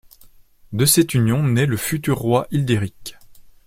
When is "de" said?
0.73-0.83